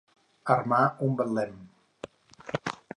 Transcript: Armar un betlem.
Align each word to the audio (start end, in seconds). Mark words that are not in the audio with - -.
Armar 0.53 0.79
un 1.09 1.13
betlem. 1.21 1.55